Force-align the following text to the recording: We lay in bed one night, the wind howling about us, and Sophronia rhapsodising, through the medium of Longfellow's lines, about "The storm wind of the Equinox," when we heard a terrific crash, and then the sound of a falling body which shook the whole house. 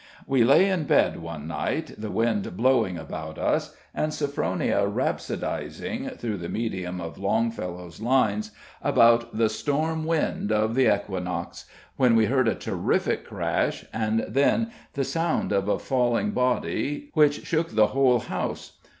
We 0.25 0.43
lay 0.43 0.67
in 0.67 0.85
bed 0.85 1.21
one 1.21 1.47
night, 1.47 1.93
the 1.95 2.09
wind 2.09 2.51
howling 2.59 2.97
about 2.97 3.37
us, 3.37 3.75
and 3.93 4.11
Sophronia 4.11 4.87
rhapsodising, 4.87 6.17
through 6.17 6.37
the 6.37 6.49
medium 6.49 6.99
of 6.99 7.19
Longfellow's 7.19 8.01
lines, 8.01 8.49
about 8.81 9.37
"The 9.37 9.47
storm 9.47 10.05
wind 10.05 10.51
of 10.51 10.73
the 10.73 10.91
Equinox," 10.91 11.65
when 11.97 12.15
we 12.15 12.25
heard 12.25 12.47
a 12.47 12.55
terrific 12.55 13.25
crash, 13.25 13.85
and 13.93 14.25
then 14.27 14.71
the 14.95 15.03
sound 15.03 15.51
of 15.51 15.67
a 15.69 15.77
falling 15.77 16.31
body 16.31 17.11
which 17.13 17.45
shook 17.45 17.75
the 17.75 17.89
whole 17.93 18.21
house. 18.21 18.79